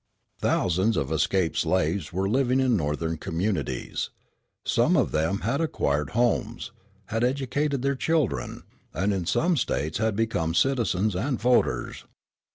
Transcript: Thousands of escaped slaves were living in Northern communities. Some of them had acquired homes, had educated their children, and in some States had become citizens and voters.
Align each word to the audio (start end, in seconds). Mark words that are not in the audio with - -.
Thousands 0.39 0.97
of 0.97 1.11
escaped 1.11 1.57
slaves 1.59 2.11
were 2.11 2.27
living 2.27 2.59
in 2.59 2.75
Northern 2.75 3.17
communities. 3.17 4.09
Some 4.65 4.97
of 4.97 5.11
them 5.11 5.41
had 5.41 5.61
acquired 5.61 6.09
homes, 6.17 6.71
had 7.09 7.23
educated 7.23 7.83
their 7.83 7.93
children, 7.95 8.63
and 8.95 9.13
in 9.13 9.27
some 9.27 9.55
States 9.57 9.99
had 9.99 10.15
become 10.15 10.55
citizens 10.55 11.15
and 11.15 11.39
voters. 11.39 12.05